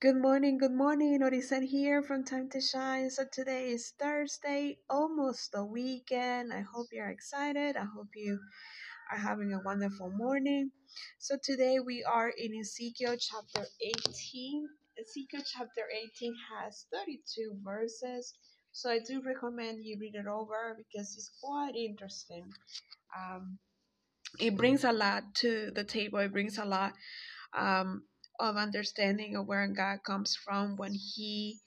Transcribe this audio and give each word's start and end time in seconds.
Good 0.00 0.16
morning, 0.16 0.56
good 0.56 0.72
morning. 0.72 1.20
Orisen 1.20 1.62
here 1.62 2.02
from 2.02 2.24
Time 2.24 2.48
to 2.52 2.60
Shine. 2.62 3.10
So 3.10 3.24
today 3.30 3.68
is 3.68 3.92
Thursday, 4.00 4.78
almost 4.88 5.52
the 5.52 5.62
weekend. 5.62 6.54
I 6.54 6.62
hope 6.62 6.86
you're 6.90 7.10
excited. 7.10 7.76
I 7.76 7.84
hope 7.84 8.08
you 8.14 8.38
are 9.12 9.18
having 9.18 9.52
a 9.52 9.60
wonderful 9.62 10.10
morning. 10.10 10.70
So 11.18 11.36
today 11.44 11.80
we 11.84 12.02
are 12.02 12.30
in 12.30 12.58
Ezekiel 12.58 13.16
chapter 13.20 13.68
18. 14.08 14.68
Ezekiel 14.98 15.42
chapter 15.44 15.82
18 16.16 16.34
has 16.48 16.86
32 16.90 17.58
verses. 17.62 18.32
So 18.72 18.88
I 18.88 19.00
do 19.06 19.20
recommend 19.20 19.84
you 19.84 19.98
read 20.00 20.14
it 20.14 20.26
over 20.26 20.78
because 20.78 21.14
it's 21.14 21.30
quite 21.42 21.76
interesting. 21.76 22.46
Um, 23.14 23.58
it 24.38 24.56
brings 24.56 24.82
a 24.82 24.92
lot 24.92 25.34
to 25.42 25.70
the 25.74 25.84
table. 25.84 26.20
It 26.20 26.32
brings 26.32 26.56
a 26.56 26.64
lot 26.64 26.94
um, 27.52 28.04
of 28.40 28.56
understanding 28.56 29.36
of 29.36 29.46
where 29.46 29.68
God 29.68 30.02
comes 30.04 30.34
from 30.34 30.76
when 30.76 30.94
He 30.94 31.60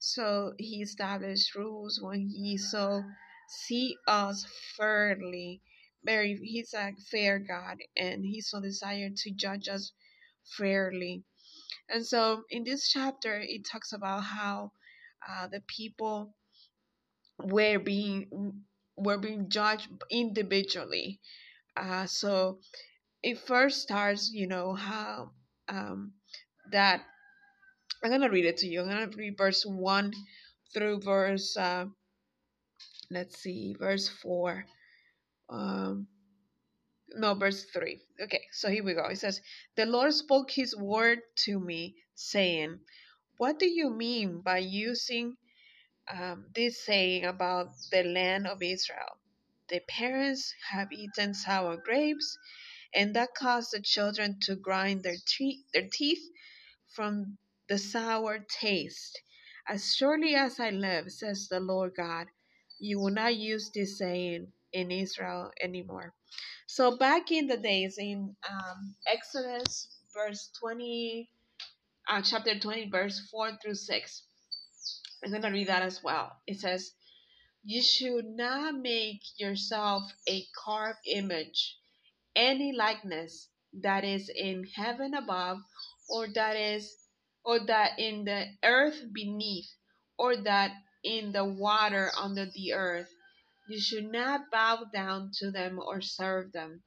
so 0.00 0.54
He 0.58 0.82
established 0.82 1.54
rules 1.54 2.00
when 2.02 2.28
He 2.28 2.58
so 2.58 3.04
see 3.48 3.96
us 4.06 4.46
fairly. 4.76 5.62
Very, 6.04 6.38
He's 6.42 6.74
a 6.74 6.92
fair 7.10 7.38
God, 7.38 7.78
and 7.96 8.24
He 8.24 8.40
so 8.40 8.60
desired 8.60 9.16
to 9.18 9.30
judge 9.30 9.68
us 9.68 9.92
fairly. 10.56 11.24
And 11.88 12.06
so 12.06 12.44
in 12.50 12.64
this 12.64 12.88
chapter, 12.90 13.40
it 13.40 13.64
talks 13.64 13.92
about 13.92 14.24
how 14.24 14.72
uh, 15.28 15.48
the 15.48 15.60
people 15.60 16.34
were 17.38 17.78
being 17.78 18.64
were 18.96 19.18
being 19.18 19.48
judged 19.48 19.88
individually. 20.10 21.20
Uh, 21.76 22.06
so 22.06 22.58
it 23.22 23.38
first 23.38 23.82
starts, 23.82 24.30
you 24.32 24.46
know, 24.46 24.74
how 24.74 25.32
um, 25.68 26.12
that 26.72 27.02
I'm 28.04 28.10
gonna 28.10 28.30
read 28.30 28.46
it 28.46 28.58
to 28.58 28.68
you. 28.68 28.82
I'm 28.82 28.88
gonna 28.88 29.10
read 29.16 29.36
verse 29.38 29.64
one 29.66 30.12
through 30.74 31.00
verse 31.02 31.56
uh, 31.56 31.86
let's 33.10 33.38
see, 33.40 33.76
verse 33.78 34.08
four. 34.08 34.64
Um, 35.50 36.08
no, 37.14 37.34
verse 37.34 37.64
three. 37.72 38.00
Okay, 38.22 38.42
so 38.52 38.70
here 38.70 38.84
we 38.84 38.94
go. 38.94 39.06
It 39.06 39.18
says, 39.18 39.40
"The 39.76 39.86
Lord 39.86 40.14
spoke 40.14 40.50
His 40.50 40.76
word 40.76 41.20
to 41.46 41.60
me, 41.60 41.96
saying, 42.14 42.80
What 43.38 43.58
do 43.58 43.66
you 43.68 43.90
mean 43.90 44.42
by 44.42 44.58
using 44.58 45.36
um, 46.12 46.46
this 46.54 46.84
saying 46.84 47.24
about 47.24 47.68
the 47.92 48.04
land 48.04 48.46
of 48.46 48.62
Israel? 48.62 49.18
The 49.68 49.80
parents 49.88 50.54
have 50.70 50.92
eaten 50.92 51.34
sour 51.34 51.76
grapes." 51.78 52.38
And 52.94 53.14
that 53.16 53.30
caused 53.38 53.70
the 53.72 53.82
children 53.82 54.38
to 54.42 54.56
grind 54.56 55.02
their, 55.04 55.16
te- 55.26 55.64
their 55.74 55.88
teeth 55.92 56.22
from 56.94 57.38
the 57.68 57.78
sour 57.78 58.40
taste. 58.60 59.20
As 59.68 59.94
surely 59.96 60.34
as 60.34 60.60
I 60.60 60.70
live, 60.70 61.10
says 61.12 61.48
the 61.48 61.60
Lord 61.60 61.92
God, 61.96 62.28
you 62.80 63.00
will 63.00 63.12
not 63.12 63.36
use 63.36 63.70
this 63.74 63.98
saying 63.98 64.48
in 64.72 64.90
Israel 64.90 65.52
anymore. 65.62 66.14
So 66.68 66.96
back 66.98 67.32
in 67.32 67.46
the 67.48 67.58
days 67.58 67.96
in 67.98 68.36
um, 68.50 68.96
Exodus, 69.06 69.88
verse 70.14 70.50
20, 70.60 71.30
uh, 72.10 72.22
chapter 72.22 72.58
20, 72.58 72.90
verse 72.90 73.28
4 73.30 73.52
through 73.62 73.74
6, 73.76 74.24
I'm 75.24 75.30
going 75.32 75.42
to 75.42 75.50
read 75.50 75.68
that 75.68 75.82
as 75.82 76.02
well. 76.04 76.32
It 76.46 76.60
says, 76.60 76.92
You 77.64 77.82
should 77.82 78.26
not 78.26 78.76
make 78.76 79.22
yourself 79.38 80.04
a 80.28 80.46
carved 80.64 81.00
image 81.06 81.77
any 82.38 82.72
likeness 82.72 83.50
that 83.82 84.04
is 84.04 84.30
in 84.30 84.64
heaven 84.76 85.14
above, 85.14 85.58
or 86.08 86.28
that 86.34 86.56
is 86.56 86.96
or 87.44 87.60
that 87.66 87.98
in 87.98 88.24
the 88.24 88.46
earth 88.64 89.02
beneath, 89.12 89.68
or 90.18 90.36
that 90.36 90.72
in 91.04 91.32
the 91.32 91.44
water 91.44 92.12
under 92.18 92.46
the 92.46 92.74
earth. 92.74 93.10
You 93.68 93.80
should 93.80 94.12
not 94.12 94.50
bow 94.52 94.84
down 94.92 95.32
to 95.40 95.50
them 95.50 95.80
or 95.80 96.00
serve 96.02 96.52
them. 96.52 96.84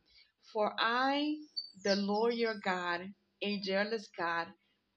For 0.54 0.76
I, 0.80 1.36
the 1.84 1.98
Lord 1.98 2.36
your 2.36 2.56
God, 2.64 3.14
a 3.42 3.60
jealous 3.62 4.08
God, 4.18 4.48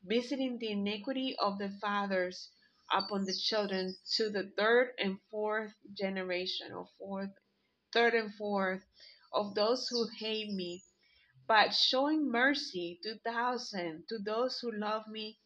visiting 0.05 0.59
the 0.59 0.73
iniquity 0.73 1.37
of 1.41 1.59
the 1.59 1.71
fathers 1.81 2.51
upon 2.93 3.27
the 3.27 3.35
children 3.35 3.97
to 4.17 4.31
the 4.31 4.53
third 4.59 4.93
and 4.99 5.19
fourth 5.31 5.75
generation, 5.99 6.73
or 6.73 6.89
fourth, 6.99 7.33
third 7.93 8.15
and 8.15 8.35
fourth 8.37 8.83
of 9.35 9.55
those 9.55 9.89
who 9.89 10.09
hate 10.19 10.53
me, 10.53 10.85
but 11.49 11.75
showing 11.75 12.31
mercy 12.31 13.01
to 13.03 13.19
thousands, 13.25 14.07
to 14.09 14.19
those 14.19 14.59
who 14.61 14.73
love 14.73 15.09
me 15.09 15.39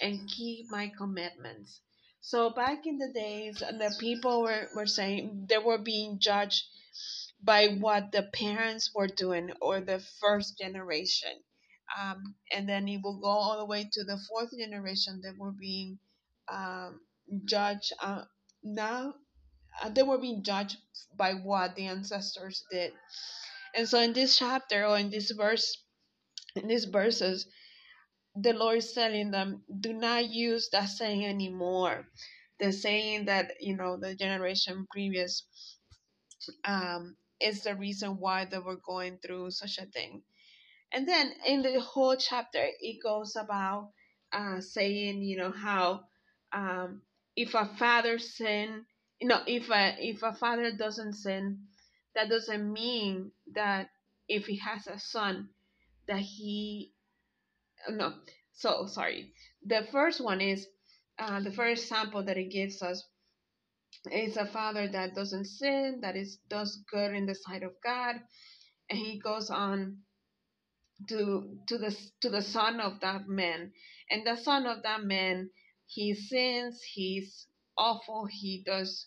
and 0.00 0.28
keep 0.28 0.70
my 0.70 0.88
commitments. 0.96 1.80
So 2.20 2.50
back 2.50 2.86
in 2.86 2.98
the 2.98 3.12
days, 3.14 3.58
the 3.60 3.94
people 3.98 4.42
were, 4.42 4.68
were 4.74 4.86
saying 4.86 5.46
they 5.48 5.58
were 5.58 5.78
being 5.78 6.18
judged 6.20 6.64
by 7.42 7.68
what 7.68 8.12
the 8.12 8.24
parents 8.34 8.90
were 8.94 9.08
doing 9.08 9.50
or 9.60 9.80
the 9.80 10.00
first 10.20 10.58
generation. 10.58 11.32
Um, 11.98 12.34
and 12.52 12.68
then 12.68 12.88
it 12.88 13.00
will 13.02 13.20
go 13.20 13.28
all 13.28 13.58
the 13.58 13.64
way 13.66 13.88
to 13.92 14.04
the 14.04 14.18
fourth 14.28 14.50
generation 14.58 15.20
that 15.22 15.38
were 15.38 15.52
being 15.52 15.98
um, 16.52 17.00
judged. 17.46 17.92
Uh, 18.00 18.24
now 18.62 19.14
they 19.92 20.02
were 20.02 20.18
being 20.18 20.42
judged 20.42 20.76
by 21.16 21.34
what 21.34 21.76
the 21.76 21.86
ancestors 21.86 22.64
did. 22.70 22.92
And 23.74 23.88
so 23.88 24.00
in 24.00 24.12
this 24.12 24.36
chapter 24.36 24.86
or 24.86 24.98
in 24.98 25.10
this 25.10 25.30
verse, 25.30 25.82
in 26.56 26.68
these 26.68 26.84
verses, 26.86 27.46
the 28.34 28.52
Lord 28.52 28.78
is 28.78 28.92
telling 28.92 29.30
them, 29.30 29.62
do 29.80 29.92
not 29.92 30.28
use 30.30 30.68
that 30.70 30.88
saying 30.88 31.24
anymore. 31.24 32.06
The 32.60 32.72
saying 32.72 33.26
that, 33.26 33.52
you 33.60 33.76
know, 33.76 33.96
the 33.96 34.14
generation 34.14 34.86
previous 34.90 35.44
um, 36.64 37.16
is 37.40 37.62
the 37.62 37.74
reason 37.74 38.18
why 38.18 38.44
they 38.44 38.58
were 38.58 38.80
going 38.84 39.18
through 39.18 39.50
such 39.50 39.78
a 39.78 39.86
thing. 39.86 40.22
And 40.92 41.06
then 41.06 41.32
in 41.46 41.62
the 41.62 41.80
whole 41.80 42.16
chapter, 42.16 42.64
it 42.80 43.02
goes 43.02 43.36
about 43.36 43.90
uh, 44.32 44.60
saying, 44.60 45.22
you 45.22 45.36
know, 45.36 45.52
how 45.52 46.04
um, 46.52 47.02
if 47.36 47.54
a 47.54 47.66
father 47.78 48.18
sin, 48.18 48.84
you 49.20 49.28
know, 49.28 49.40
if 49.46 49.70
a 49.70 49.96
if 49.98 50.22
a 50.22 50.34
father 50.34 50.72
doesn't 50.72 51.14
sin, 51.14 51.60
that 52.14 52.28
doesn't 52.28 52.72
mean 52.72 53.32
that 53.54 53.90
if 54.28 54.46
he 54.46 54.58
has 54.58 54.86
a 54.86 54.98
son, 54.98 55.50
that 56.08 56.20
he 56.20 56.92
no. 57.90 58.14
So 58.54 58.86
sorry. 58.86 59.32
The 59.66 59.86
first 59.92 60.20
one 60.20 60.40
is 60.40 60.66
uh, 61.18 61.40
the 61.40 61.52
first 61.52 61.88
sample 61.88 62.24
that 62.24 62.38
it 62.38 62.50
gives 62.50 62.82
us 62.82 63.04
is 64.12 64.36
a 64.36 64.46
father 64.46 64.88
that 64.88 65.14
doesn't 65.14 65.46
sin, 65.46 66.00
that 66.02 66.16
is 66.16 66.38
does 66.48 66.82
good 66.90 67.14
in 67.14 67.26
the 67.26 67.34
sight 67.36 67.64
of 67.64 67.72
God, 67.84 68.16
and 68.90 68.98
he 68.98 69.20
goes 69.20 69.50
on 69.50 69.98
to 71.08 71.58
to 71.68 71.78
the 71.78 71.96
to 72.22 72.30
the 72.30 72.42
son 72.42 72.80
of 72.80 73.00
that 73.02 73.28
man, 73.28 73.72
and 74.10 74.26
the 74.26 74.36
son 74.36 74.66
of 74.66 74.84
that 74.84 75.04
man 75.04 75.50
he 75.88 76.14
sins, 76.14 76.82
he's 76.82 77.47
awful, 77.78 78.26
he 78.30 78.62
does 78.66 79.06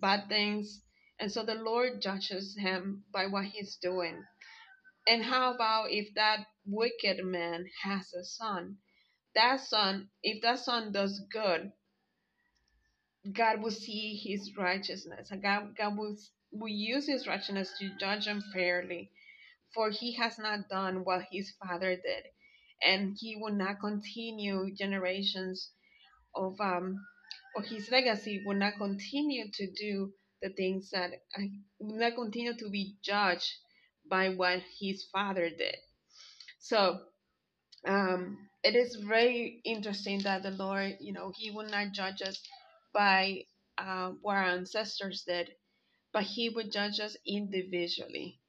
bad 0.00 0.28
things, 0.28 0.82
and 1.20 1.32
so 1.32 1.44
the 1.44 1.56
Lord 1.56 2.02
judges 2.02 2.56
him 2.58 3.04
by 3.12 3.26
what 3.26 3.46
he's 3.46 3.76
doing. 3.82 4.24
And 5.08 5.24
how 5.24 5.54
about 5.54 5.90
if 5.90 6.14
that 6.14 6.46
wicked 6.66 7.24
man 7.24 7.66
has 7.82 8.12
a 8.14 8.24
son? 8.24 8.78
That 9.34 9.60
son, 9.60 10.10
if 10.22 10.42
that 10.42 10.60
son 10.60 10.92
does 10.92 11.20
good, 11.32 11.72
God 13.32 13.62
will 13.62 13.70
see 13.72 14.16
his 14.24 14.52
righteousness. 14.56 15.30
God, 15.42 15.76
God 15.76 15.96
will, 15.98 16.16
will 16.52 16.68
use 16.68 17.06
his 17.06 17.26
righteousness 17.26 17.72
to 17.80 17.90
judge 17.98 18.26
him 18.26 18.42
fairly. 18.52 19.10
For 19.74 19.90
he 19.90 20.14
has 20.16 20.38
not 20.38 20.68
done 20.70 21.04
what 21.04 21.26
his 21.32 21.52
father 21.62 21.96
did. 21.96 22.24
And 22.84 23.16
he 23.18 23.36
will 23.36 23.54
not 23.54 23.80
continue 23.80 24.74
generations 24.74 25.72
of 26.34 26.60
um 26.60 26.96
or 27.56 27.62
his 27.62 27.90
legacy 27.90 28.42
will 28.46 28.56
not 28.56 28.76
continue 28.78 29.46
to 29.52 29.70
do 29.72 30.12
the 30.42 30.50
things 30.50 30.90
that 30.90 31.12
uh, 31.38 31.42
will 31.80 31.98
not 31.98 32.14
continue 32.14 32.54
to 32.56 32.70
be 32.70 32.96
judged 33.02 33.52
by 34.08 34.30
what 34.30 34.62
his 34.80 35.04
father 35.12 35.50
did. 35.50 35.76
So 36.58 37.00
um, 37.86 38.38
it 38.62 38.76
is 38.76 38.96
very 38.96 39.60
interesting 39.64 40.20
that 40.22 40.42
the 40.42 40.50
Lord, 40.50 40.96
you 41.00 41.12
know, 41.12 41.32
He 41.36 41.50
will 41.50 41.68
not 41.68 41.92
judge 41.92 42.22
us 42.22 42.40
by 42.92 43.44
uh, 43.78 44.12
what 44.22 44.36
our 44.36 44.44
ancestors 44.44 45.24
did, 45.26 45.50
but 46.12 46.24
He 46.24 46.50
would 46.50 46.72
judge 46.72 47.00
us 47.00 47.16
individually. 47.26 48.40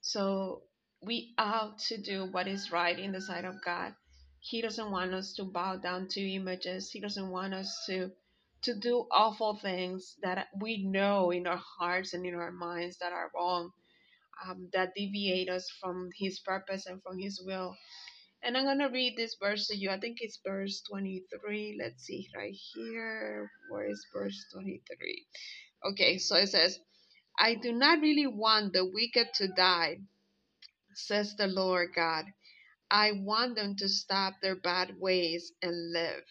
So 0.00 0.62
we 1.02 1.34
ought 1.38 1.78
to 1.88 1.98
do 2.00 2.26
what 2.30 2.48
is 2.48 2.72
right 2.72 2.98
in 2.98 3.12
the 3.12 3.20
sight 3.20 3.44
of 3.44 3.56
God. 3.64 3.94
He 4.40 4.62
doesn't 4.62 4.90
want 4.92 5.14
us 5.14 5.34
to 5.34 5.44
bow 5.44 5.76
down 5.76 6.08
to 6.10 6.20
images. 6.20 6.90
He 6.90 7.00
doesn't 7.00 7.30
want 7.30 7.54
us 7.54 7.84
to 7.86 8.12
to 8.66 8.74
do 8.74 9.06
awful 9.12 9.58
things 9.62 10.16
that 10.22 10.48
we 10.60 10.84
know 10.84 11.30
in 11.30 11.46
our 11.46 11.62
hearts 11.78 12.14
and 12.14 12.26
in 12.26 12.34
our 12.34 12.52
minds 12.52 12.98
that 12.98 13.12
are 13.12 13.30
wrong, 13.34 13.70
um, 14.44 14.68
that 14.72 14.94
deviate 14.96 15.48
us 15.48 15.70
from 15.80 16.10
His 16.18 16.40
purpose 16.40 16.86
and 16.86 17.00
from 17.02 17.18
His 17.18 17.40
will. 17.46 17.76
And 18.42 18.56
I'm 18.56 18.64
going 18.64 18.80
to 18.80 18.86
read 18.86 19.14
this 19.16 19.36
verse 19.40 19.68
to 19.68 19.76
you. 19.76 19.90
I 19.90 20.00
think 20.00 20.18
it's 20.20 20.40
verse 20.44 20.82
23. 20.90 21.78
Let's 21.80 22.04
see 22.04 22.28
right 22.36 22.54
here. 22.74 23.50
Where 23.70 23.88
is 23.88 24.04
verse 24.12 24.36
23? 24.52 25.26
Okay, 25.90 26.18
so 26.18 26.36
it 26.36 26.48
says, 26.48 26.78
I 27.38 27.54
do 27.54 27.72
not 27.72 28.00
really 28.00 28.26
want 28.26 28.72
the 28.72 28.84
wicked 28.84 29.28
to 29.34 29.48
die, 29.48 29.98
says 30.94 31.36
the 31.36 31.46
Lord 31.46 31.90
God. 31.94 32.26
I 32.90 33.12
want 33.12 33.56
them 33.56 33.76
to 33.76 33.88
stop 33.88 34.34
their 34.42 34.56
bad 34.56 34.94
ways 35.00 35.52
and 35.62 35.92
live. 35.92 36.24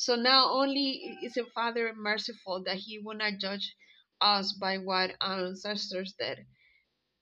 So 0.00 0.16
not 0.16 0.50
only 0.50 1.18
is 1.22 1.34
the 1.34 1.44
Father 1.54 1.92
merciful 1.94 2.62
that 2.64 2.78
He 2.78 2.98
will 2.98 3.16
not 3.16 3.34
judge 3.38 3.76
us 4.18 4.54
by 4.54 4.78
what 4.78 5.14
our 5.20 5.44
ancestors 5.44 6.14
did, 6.18 6.46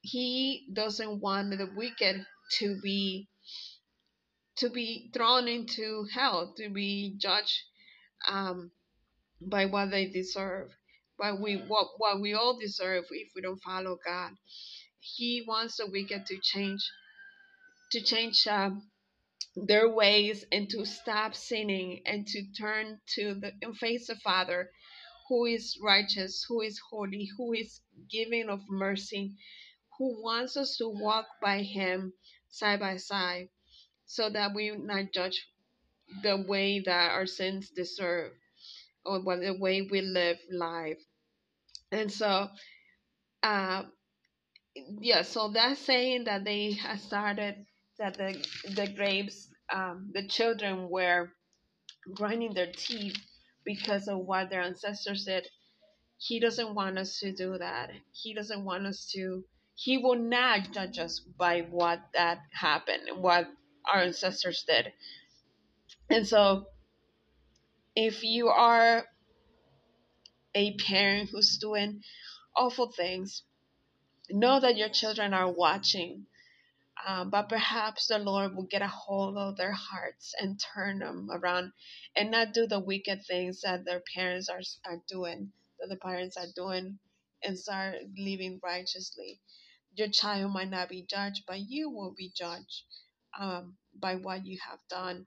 He 0.00 0.68
doesn't 0.72 1.18
want 1.20 1.50
the 1.50 1.68
wicked 1.74 2.24
to 2.60 2.80
be 2.80 3.28
to 4.58 4.70
be 4.70 5.10
thrown 5.12 5.48
into 5.48 6.06
hell, 6.14 6.54
to 6.56 6.68
be 6.70 7.16
judged 7.18 7.64
um, 8.28 8.70
by 9.40 9.66
what 9.66 9.90
they 9.90 10.06
deserve, 10.06 10.70
by 11.18 11.32
we 11.32 11.56
what 11.56 11.88
what 11.98 12.20
we 12.20 12.32
all 12.32 12.60
deserve 12.60 13.06
if 13.10 13.28
we 13.34 13.42
don't 13.42 13.60
follow 13.60 13.98
God. 14.06 14.30
He 15.00 15.44
wants 15.48 15.78
the 15.78 15.88
wicked 15.90 16.26
to 16.26 16.38
change, 16.40 16.88
to 17.90 18.00
change 18.00 18.46
um, 18.46 18.88
their 19.66 19.88
ways 19.88 20.44
and 20.52 20.68
to 20.70 20.84
stop 20.84 21.34
sinning 21.34 22.02
and 22.06 22.26
to 22.28 22.42
turn 22.52 23.00
to 23.16 23.34
the 23.34 23.52
and 23.62 23.76
face 23.76 24.06
the 24.08 24.16
Father 24.16 24.70
who 25.28 25.46
is 25.46 25.78
righteous, 25.82 26.44
who 26.48 26.62
is 26.62 26.80
holy, 26.90 27.28
who 27.36 27.52
is 27.52 27.80
giving 28.10 28.48
of 28.48 28.60
mercy, 28.68 29.34
who 29.98 30.22
wants 30.22 30.56
us 30.56 30.76
to 30.78 30.88
walk 30.88 31.26
by 31.42 31.62
him 31.62 32.12
side 32.50 32.80
by 32.80 32.96
side 32.96 33.48
so 34.06 34.30
that 34.30 34.54
we 34.54 34.70
not 34.76 35.12
judge 35.12 35.48
the 36.22 36.36
way 36.48 36.80
that 36.80 37.12
our 37.12 37.26
sins 37.26 37.70
deserve 37.70 38.32
or 39.04 39.20
what 39.22 39.40
the 39.40 39.54
way 39.54 39.82
we 39.82 40.00
live 40.02 40.38
life. 40.50 40.98
And 41.92 42.10
so 42.12 42.48
uh 43.42 43.84
yeah, 45.00 45.22
so 45.22 45.48
that's 45.48 45.80
saying 45.80 46.24
that 46.24 46.44
they 46.44 46.78
started 46.98 47.66
that 47.98 48.14
the 48.14 48.44
the 48.74 48.88
grapes 48.88 49.48
um, 49.72 50.10
the 50.14 50.26
children 50.26 50.88
were 50.88 51.30
grinding 52.14 52.54
their 52.54 52.72
teeth 52.72 53.16
because 53.64 54.08
of 54.08 54.18
what 54.18 54.50
their 54.50 54.62
ancestors 54.62 55.24
did. 55.24 55.46
He 56.18 56.40
doesn't 56.40 56.74
want 56.74 56.98
us 56.98 57.18
to 57.20 57.32
do 57.32 57.58
that. 57.58 57.90
He 58.12 58.34
doesn't 58.34 58.64
want 58.64 58.86
us 58.86 59.10
to. 59.14 59.44
He 59.74 59.98
will 59.98 60.18
not 60.18 60.72
judge 60.72 60.98
us 60.98 61.20
by 61.20 61.60
what 61.70 62.00
that 62.14 62.38
happened, 62.52 63.22
what 63.22 63.48
our 63.92 64.02
ancestors 64.02 64.64
did. 64.66 64.92
And 66.10 66.26
so, 66.26 66.66
if 67.94 68.24
you 68.24 68.48
are 68.48 69.04
a 70.54 70.74
parent 70.76 71.30
who's 71.30 71.58
doing 71.58 72.02
awful 72.56 72.90
things, 72.90 73.42
know 74.30 74.58
that 74.60 74.76
your 74.76 74.88
children 74.88 75.34
are 75.34 75.50
watching 75.50 76.26
um, 77.06 77.30
but 77.30 77.48
perhaps 77.48 78.06
the 78.08 78.18
Lord 78.18 78.54
will 78.54 78.66
get 78.70 78.82
a 78.82 78.88
hold 78.88 79.36
of 79.36 79.56
their 79.56 79.72
hearts 79.72 80.34
and 80.40 80.60
turn 80.74 80.98
them 81.00 81.28
around 81.32 81.72
and 82.16 82.30
not 82.30 82.52
do 82.54 82.66
the 82.66 82.80
wicked 82.80 83.24
things 83.26 83.62
that 83.62 83.84
their 83.84 84.02
parents 84.14 84.48
are, 84.48 84.60
are 84.86 85.02
doing, 85.08 85.52
that 85.80 85.88
the 85.88 85.96
parents 85.96 86.36
are 86.36 86.46
doing, 86.54 86.98
and 87.42 87.58
start 87.58 87.96
living 88.18 88.60
righteously. 88.62 89.40
Your 89.94 90.08
child 90.08 90.52
might 90.52 90.70
not 90.70 90.88
be 90.88 91.06
judged, 91.08 91.44
but 91.46 91.60
you 91.60 91.90
will 91.90 92.14
be 92.16 92.30
judged 92.36 92.84
um, 93.38 93.76
by 94.00 94.16
what 94.16 94.46
you 94.46 94.58
have 94.68 94.80
done. 94.90 95.26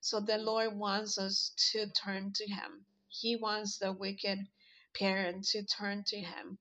So 0.00 0.20
the 0.20 0.38
Lord 0.38 0.76
wants 0.76 1.18
us 1.18 1.52
to 1.72 1.86
turn 2.04 2.32
to 2.36 2.46
Him. 2.46 2.84
He 3.08 3.36
wants 3.36 3.78
the 3.78 3.92
wicked 3.92 4.38
parent 4.98 5.46
to 5.52 5.64
turn 5.64 6.04
to 6.08 6.18
Him 6.18 6.56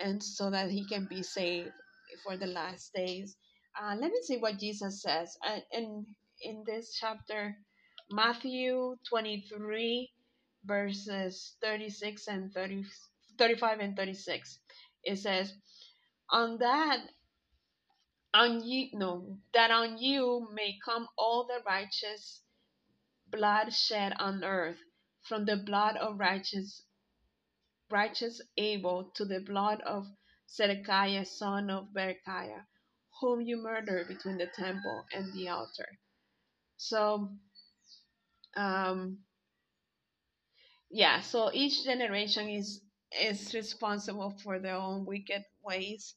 and 0.00 0.22
so 0.22 0.50
that 0.50 0.70
he 0.70 0.86
can 0.88 1.06
be 1.10 1.22
saved 1.24 1.70
for 2.24 2.36
the 2.38 2.48
last 2.48 2.92
days. 2.94 3.36
Uh, 3.80 3.96
let 3.96 4.12
me 4.12 4.18
see 4.22 4.38
what 4.38 4.58
Jesus 4.58 5.02
says. 5.02 5.36
Uh, 5.46 5.60
in 5.72 6.06
in 6.42 6.64
this 6.66 6.96
chapter, 7.00 7.56
Matthew 8.10 8.96
23, 9.08 10.10
verses 10.64 11.56
36 11.62 12.28
and 12.28 12.52
30, 12.52 12.84
35 13.38 13.80
and 13.80 13.96
36. 13.96 14.58
It 15.04 15.18
says, 15.18 15.54
On 16.30 16.58
that 16.58 17.00
on 18.34 18.62
you 18.64 18.88
no 18.94 19.38
that 19.54 19.70
on 19.70 19.98
you 19.98 20.48
may 20.54 20.76
come 20.84 21.08
all 21.18 21.46
the 21.46 21.60
righteous 21.66 22.42
blood 23.30 23.72
shed 23.72 24.12
on 24.20 24.44
earth, 24.44 24.78
from 25.22 25.44
the 25.46 25.56
blood 25.56 25.96
of 25.96 26.18
righteous 26.20 26.82
righteous 27.90 28.40
Abel 28.58 29.10
to 29.14 29.24
the 29.24 29.40
blood 29.40 29.80
of 29.82 30.06
Zedekiah 30.50 31.24
son 31.26 31.70
of 31.70 31.88
Berechiah 31.94 32.64
whom 33.20 33.40
you 33.40 33.56
murdered 33.56 34.08
between 34.08 34.38
the 34.38 34.46
temple 34.46 35.04
and 35.12 35.32
the 35.34 35.48
altar. 35.48 35.88
So, 36.76 37.30
um, 38.56 39.18
yeah, 40.90 41.20
so 41.20 41.50
each 41.52 41.84
generation 41.84 42.48
is 42.48 42.80
is 43.22 43.54
responsible 43.54 44.36
for 44.42 44.58
their 44.58 44.74
own 44.74 45.06
wicked 45.06 45.42
ways, 45.64 46.14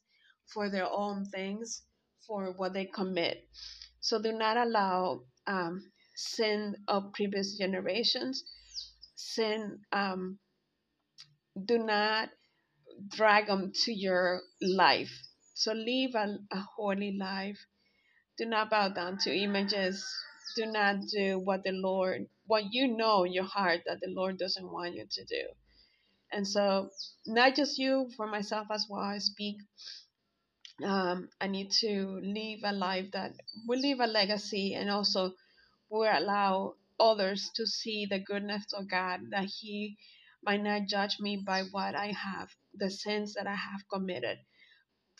for 0.52 0.68
their 0.68 0.88
own 0.90 1.24
things, 1.26 1.82
for 2.26 2.52
what 2.56 2.74
they 2.74 2.84
commit. 2.86 3.48
So 4.00 4.20
do 4.20 4.32
not 4.32 4.56
allow 4.56 5.22
um, 5.46 5.82
sin 6.16 6.74
of 6.88 7.12
previous 7.14 7.56
generations, 7.56 8.44
sin. 9.14 9.78
Um, 9.92 10.38
do 11.64 11.78
not 11.78 12.30
drag 13.08 13.46
them 13.46 13.72
to 13.84 13.92
your 13.92 14.42
life 14.60 15.10
so 15.54 15.72
live 15.72 16.14
a, 16.14 16.38
a 16.50 16.60
holy 16.76 17.16
life. 17.18 17.58
Do 18.38 18.46
not 18.46 18.70
bow 18.70 18.88
down 18.88 19.18
to 19.18 19.34
images. 19.36 20.04
Do 20.56 20.66
not 20.66 20.96
do 21.12 21.38
what 21.38 21.64
the 21.64 21.72
Lord, 21.72 22.26
what 22.46 22.72
you 22.72 22.88
know 22.88 23.24
in 23.24 23.32
your 23.32 23.44
heart 23.44 23.82
that 23.86 24.00
the 24.00 24.10
Lord 24.10 24.38
doesn't 24.38 24.72
want 24.72 24.94
you 24.94 25.06
to 25.10 25.24
do. 25.24 25.42
And 26.32 26.46
so, 26.46 26.90
not 27.26 27.54
just 27.56 27.78
you, 27.78 28.10
for 28.16 28.26
myself 28.26 28.68
as 28.70 28.86
well, 28.88 29.02
I 29.02 29.18
speak. 29.18 29.56
Um, 30.84 31.28
I 31.40 31.46
need 31.48 31.70
to 31.80 32.20
live 32.22 32.60
a 32.64 32.72
life 32.72 33.10
that 33.12 33.32
will 33.66 33.78
leave 33.78 34.00
a 34.00 34.06
legacy 34.06 34.74
and 34.74 34.90
also 34.90 35.34
will 35.90 36.10
allow 36.10 36.74
others 36.98 37.50
to 37.56 37.66
see 37.66 38.06
the 38.06 38.18
goodness 38.20 38.64
of 38.72 38.88
God, 38.90 39.20
that 39.30 39.46
He 39.46 39.98
might 40.42 40.62
not 40.62 40.88
judge 40.88 41.18
me 41.20 41.36
by 41.36 41.64
what 41.64 41.94
I 41.94 42.12
have, 42.12 42.50
the 42.74 42.90
sins 42.90 43.34
that 43.34 43.46
I 43.46 43.54
have 43.56 43.88
committed, 43.92 44.38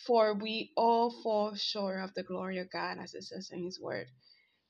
for 0.07 0.35
we 0.35 0.73
all 0.77 1.23
fall 1.23 1.55
short 1.55 2.03
of 2.03 2.15
the 2.15 2.23
glory 2.23 2.59
of 2.59 2.71
God, 2.73 2.99
as 2.99 3.15
it 3.15 3.25
says 3.25 3.51
in 3.53 3.65
His 3.65 3.81
Word. 3.81 4.07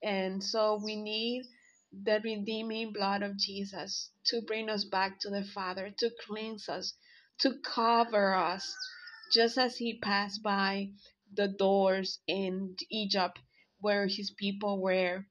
And 0.03 0.43
so 0.43 0.81
we 0.83 0.97
need 0.97 1.45
the 1.93 2.21
redeeming 2.25 2.93
blood 2.93 3.23
of 3.23 3.39
Jesus 3.39 4.11
to 4.27 4.43
bring 4.43 4.69
us 4.71 4.85
back 4.85 5.21
to 5.21 5.31
the 5.31 5.45
Father, 5.45 5.91
to 5.99 6.11
cleanse 6.27 6.69
us, 6.69 6.95
to 7.41 7.55
cover 7.65 8.35
us, 8.35 8.75
just 9.33 9.59
as 9.59 9.77
He 9.77 9.99
passed 10.01 10.43
by 10.43 10.91
the 11.35 11.49
doors 11.49 12.21
in 12.29 12.77
Egypt 12.91 13.39
where 13.81 14.07
His 14.07 14.33
people 14.39 14.81
were 14.81 15.27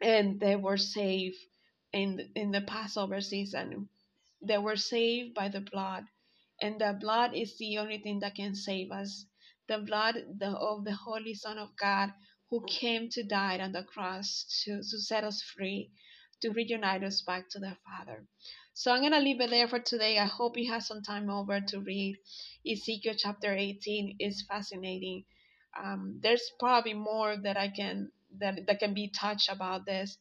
and 0.00 0.40
they 0.40 0.56
were 0.56 0.76
saved 0.76 1.38
in, 1.92 2.20
in 2.34 2.52
the 2.52 2.62
Passover 2.62 3.20
season. 3.20 3.88
They 4.42 4.58
were 4.58 4.76
saved 4.76 5.34
by 5.34 5.48
the 5.48 5.62
blood 5.62 6.04
and 6.60 6.80
the 6.80 6.96
blood 7.00 7.34
is 7.34 7.56
the 7.58 7.78
only 7.78 7.98
thing 7.98 8.20
that 8.20 8.34
can 8.34 8.54
save 8.54 8.90
us. 8.92 9.26
The 9.68 9.78
blood 9.78 10.16
of 10.42 10.84
the 10.84 10.94
Holy 10.94 11.34
Son 11.34 11.58
of 11.58 11.76
God 11.76 12.12
who 12.50 12.64
came 12.66 13.08
to 13.10 13.22
die 13.22 13.58
on 13.58 13.72
the 13.72 13.82
cross 13.82 14.62
to, 14.64 14.76
to 14.78 14.98
set 14.98 15.24
us 15.24 15.42
free, 15.42 15.90
to 16.40 16.50
reunite 16.50 17.02
us 17.02 17.22
back 17.22 17.48
to 17.50 17.58
the 17.58 17.76
Father. 17.84 18.26
So 18.74 18.92
I'm 18.92 19.00
going 19.00 19.12
to 19.12 19.18
leave 19.20 19.40
it 19.40 19.50
there 19.50 19.68
for 19.68 19.78
today. 19.80 20.18
I 20.18 20.26
hope 20.26 20.56
you 20.56 20.70
have 20.70 20.82
some 20.82 21.02
time 21.02 21.30
over 21.30 21.60
to 21.60 21.80
read 21.80 22.16
Ezekiel 22.70 23.14
chapter 23.16 23.52
18. 23.52 24.16
It's 24.18 24.42
fascinating. 24.42 25.24
Um, 25.82 26.20
there's 26.22 26.50
probably 26.60 26.94
more 26.94 27.36
that 27.36 27.56
I 27.56 27.68
can 27.68 28.10
that, 28.38 28.66
that 28.66 28.80
can 28.80 28.94
be 28.94 29.08
touched 29.08 29.48
about 29.48 29.86
this, 29.86 30.16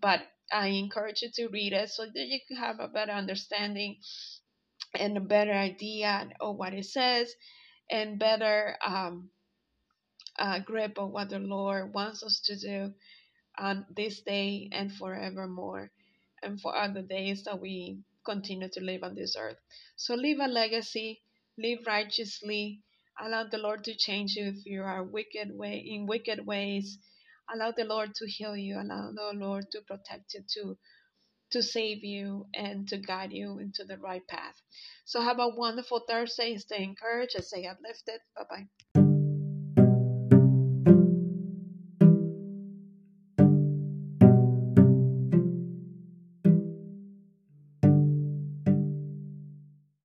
but 0.00 0.22
I 0.52 0.68
encourage 0.68 1.22
you 1.22 1.30
to 1.34 1.48
read 1.48 1.72
it 1.72 1.90
so 1.90 2.04
that 2.06 2.26
you 2.26 2.40
can 2.48 2.56
have 2.56 2.80
a 2.80 2.88
better 2.88 3.12
understanding 3.12 3.96
and 4.98 5.16
a 5.16 5.20
better 5.20 5.52
idea 5.52 6.28
of 6.40 6.56
what 6.56 6.74
it 6.74 6.86
says 6.86 7.34
and 7.90 8.18
better 8.18 8.76
um, 8.86 9.30
uh, 10.38 10.60
grip 10.60 10.98
of 10.98 11.10
what 11.10 11.30
the 11.30 11.38
Lord 11.40 11.94
wants 11.94 12.22
us 12.22 12.40
to 12.46 12.56
do 12.58 12.94
on 13.58 13.86
this 13.96 14.22
day 14.22 14.68
and 14.72 14.92
forevermore, 14.94 15.90
and 16.42 16.60
for 16.60 16.76
other 16.76 17.02
days 17.02 17.44
that 17.44 17.60
we 17.60 18.00
continue 18.26 18.68
to 18.72 18.80
live 18.80 19.04
on 19.04 19.14
this 19.16 19.36
earth. 19.38 19.58
So 19.96 20.14
leave 20.14 20.40
a 20.40 20.48
legacy, 20.48 21.22
live 21.58 21.80
righteously, 21.86 22.82
allow 23.20 23.44
the 23.44 23.58
Lord 23.58 23.84
to 23.84 23.96
change 23.96 24.34
you 24.36 24.46
if 24.48 24.66
you 24.66 24.82
are 24.82 25.04
wicked 25.04 25.50
way 25.56 25.78
in 25.86 26.06
wicked 26.06 26.46
ways. 26.46 26.98
allow 27.52 27.72
the 27.72 27.84
Lord 27.84 28.14
to 28.16 28.26
heal 28.28 28.56
you, 28.56 28.76
allow 28.80 29.12
the 29.14 29.32
Lord 29.38 29.66
to 29.72 29.82
protect 29.82 30.34
you, 30.34 30.42
to 30.54 30.78
to 31.50 31.62
save 31.62 32.04
you 32.04 32.46
and 32.54 32.88
to 32.88 32.98
guide 32.98 33.32
you 33.32 33.58
into 33.58 33.84
the 33.84 33.98
right 33.98 34.26
path. 34.28 34.54
So 35.04 35.20
have 35.20 35.38
a 35.38 35.48
wonderful 35.48 36.04
Thursday. 36.08 36.56
Stay 36.56 36.82
encouraged 36.84 37.34
and 37.34 37.44
stay 37.44 37.66
uplifted. 37.66 38.20
Bye 38.36 38.44
bye. 38.94 39.09